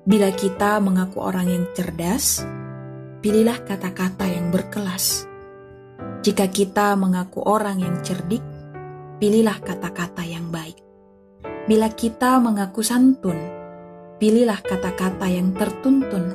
Bila 0.00 0.32
kita 0.32 0.80
mengaku 0.80 1.20
orang 1.20 1.44
yang 1.44 1.64
cerdas, 1.76 2.40
pilihlah 3.20 3.60
kata-kata 3.68 4.24
yang 4.32 4.48
berkelas. 4.48 5.28
Jika 6.24 6.48
kita 6.48 6.96
mengaku 6.96 7.44
orang 7.44 7.84
yang 7.84 8.00
cerdik, 8.00 8.40
pilihlah 9.20 9.60
kata-kata 9.60 10.24
yang 10.24 10.48
baik. 10.48 10.80
Bila 11.68 11.92
kita 11.92 12.40
mengaku 12.40 12.80
santun, 12.80 13.36
pilihlah 14.16 14.64
kata-kata 14.64 15.28
yang 15.28 15.52
tertuntun. 15.52 16.32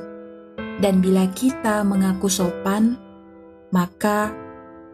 Dan 0.78 1.02
bila 1.02 1.26
kita 1.34 1.82
mengaku 1.82 2.30
sopan, 2.30 2.94
maka 3.74 4.30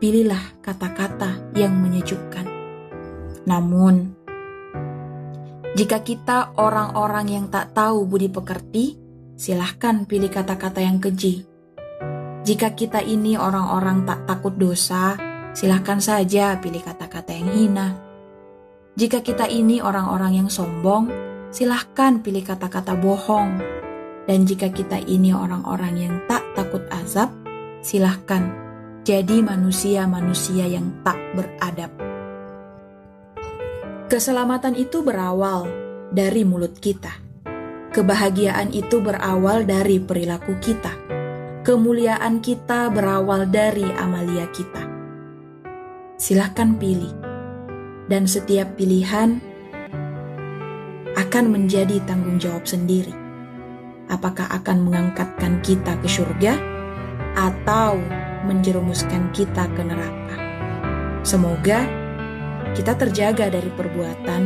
pilihlah 0.00 0.64
kata-kata 0.64 1.53
yang 1.61 1.77
menyejukkan. 1.77 2.49
Namun, 3.45 4.21
jika 5.72 6.04
kita 6.04 6.53
orang-orang 6.61 7.32
yang 7.32 7.46
tak 7.49 7.72
tahu 7.72 8.04
budi 8.04 8.29
pekerti, 8.29 9.00
silahkan 9.40 10.04
pilih 10.04 10.29
kata-kata 10.29 10.85
yang 10.85 11.00
keji. 11.00 11.49
Jika 12.44 12.76
kita 12.76 13.00
ini 13.00 13.40
orang-orang 13.40 14.04
tak 14.04 14.29
takut 14.29 14.53
dosa, 14.53 15.16
silahkan 15.57 15.96
saja 15.96 16.61
pilih 16.61 16.85
kata-kata 16.85 17.32
yang 17.32 17.49
hina. 17.57 17.89
Jika 19.00 19.25
kita 19.25 19.49
ini 19.49 19.80
orang-orang 19.80 20.44
yang 20.44 20.49
sombong, 20.53 21.08
silahkan 21.49 22.21
pilih 22.21 22.44
kata-kata 22.44 22.93
bohong. 22.93 23.57
Dan 24.29 24.44
jika 24.44 24.68
kita 24.68 25.00
ini 25.00 25.32
orang-orang 25.32 25.94
yang 25.96 26.14
tak 26.29 26.44
takut 26.52 26.85
azab, 26.93 27.32
silahkan 27.80 28.52
jadi 29.08 29.41
manusia-manusia 29.41 30.68
yang 30.68 30.93
tak 31.00 31.16
beradab. 31.32 32.11
Keselamatan 34.12 34.77
itu 34.77 35.00
berawal 35.00 35.72
dari 36.12 36.44
mulut 36.44 36.77
kita. 36.77 37.16
Kebahagiaan 37.96 38.69
itu 38.69 39.00
berawal 39.00 39.64
dari 39.64 40.04
perilaku 40.04 40.52
kita. 40.60 40.92
Kemuliaan 41.64 42.44
kita 42.44 42.92
berawal 42.92 43.48
dari 43.48 43.88
amalia 43.96 44.44
kita. 44.52 44.84
Silahkan 46.20 46.77
pilih, 46.77 47.08
dan 48.12 48.28
setiap 48.28 48.77
pilihan 48.77 49.41
akan 51.16 51.44
menjadi 51.48 51.97
tanggung 52.04 52.36
jawab 52.36 52.69
sendiri. 52.69 53.16
Apakah 54.12 54.44
akan 54.60 54.92
mengangkatkan 54.92 55.64
kita 55.64 55.97
ke 56.04 56.08
surga 56.12 56.60
atau 57.32 57.97
menjerumuskan 58.44 59.32
kita 59.32 59.72
ke 59.72 59.80
neraka? 59.80 60.36
Semoga 61.24 62.02
kita 62.73 62.97
terjaga 62.97 63.53
dari 63.53 63.69
perbuatan 63.69 64.42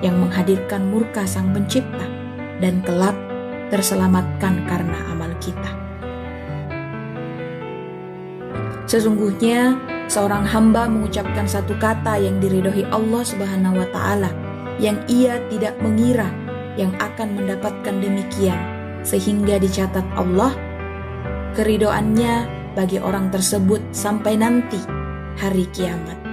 yang 0.00 0.16
menghadirkan 0.16 0.88
murka 0.88 1.28
Sang 1.28 1.52
Pencipta 1.52 2.06
dan 2.62 2.80
kelak 2.80 3.14
terselamatkan 3.68 4.64
karena 4.64 4.98
amal 5.12 5.30
kita. 5.42 5.72
Sesungguhnya 8.88 9.76
seorang 10.08 10.48
hamba 10.48 10.88
mengucapkan 10.88 11.44
satu 11.44 11.76
kata 11.76 12.16
yang 12.16 12.40
diridhoi 12.40 12.88
Allah 12.88 13.20
Subhanahu 13.20 13.76
wa 13.76 13.88
taala 13.92 14.32
yang 14.80 14.96
ia 15.12 15.36
tidak 15.52 15.76
mengira 15.84 16.32
yang 16.80 16.96
akan 16.96 17.36
mendapatkan 17.36 18.00
demikian 18.00 18.56
sehingga 19.04 19.60
dicatat 19.60 20.06
Allah 20.16 20.56
keridoannya 21.52 22.48
bagi 22.72 22.96
orang 22.96 23.28
tersebut 23.28 23.82
sampai 23.92 24.40
nanti 24.40 24.80
hari 25.36 25.68
kiamat 25.74 26.27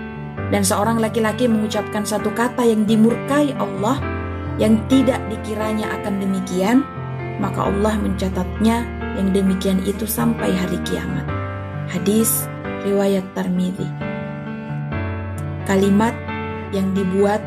dan 0.53 0.61
seorang 0.61 1.01
laki-laki 1.01 1.49
mengucapkan 1.49 2.05
satu 2.05 2.29
kata 2.33 2.61
yang 2.65 2.85
dimurkai 2.85 3.53
Allah 3.57 3.97
yang 4.55 4.79
tidak 4.88 5.19
dikiranya 5.27 5.91
akan 5.99 6.23
demikian, 6.23 6.85
maka 7.43 7.67
Allah 7.67 7.99
mencatatnya 7.99 8.88
yang 9.19 9.31
demikian 9.35 9.83
itu 9.83 10.07
sampai 10.07 10.51
hari 10.56 10.79
kiamat. 10.88 11.28
Hadis 11.91 12.47
riwayat 12.88 13.23
Tarmidhi. 13.35 13.88
Kalimat 15.66 16.13
yang 16.72 16.94
dibuat 16.95 17.41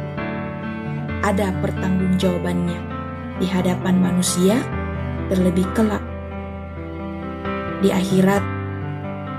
ada 1.23 1.55
pertanggungjawabannya 1.65 2.81
di 3.39 3.47
hadapan 3.47 3.95
manusia 4.03 4.59
terlebih 5.31 5.67
kelak 5.73 6.03
di 7.79 7.95
akhirat 7.95 8.43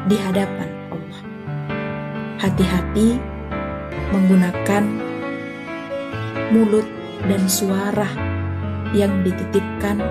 di 0.08 0.16
hadapan 0.16 0.70
Allah. 0.90 1.22
Hati-hati 2.40 3.39
menggunakan 4.12 4.84
mulut 6.50 6.88
dan 7.26 7.46
suara 7.46 8.10
yang 8.96 9.22
dititipkan 9.22 10.02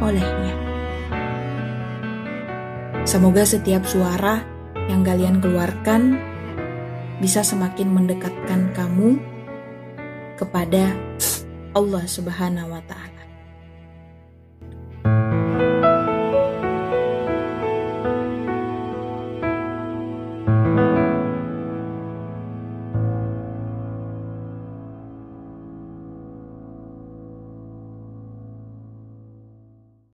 olehnya. 0.00 0.54
Semoga 3.08 3.48
setiap 3.48 3.88
suara 3.88 4.44
yang 4.86 5.00
kalian 5.02 5.40
keluarkan 5.40 6.20
bisa 7.20 7.44
semakin 7.44 7.92
mendekatkan 7.92 8.72
kamu 8.76 9.20
kepada 10.36 10.92
Allah 11.76 12.04
Subhanahu 12.08 12.72
wa 12.72 12.82
Ta'ala. 12.84 13.19